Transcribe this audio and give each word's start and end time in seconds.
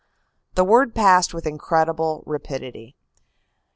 The 0.55 0.63
word 0.63 0.95
passed 0.95 1.31
with 1.31 1.45
incredible 1.45 2.23
I 2.25 2.31
rapidity. 2.31 2.95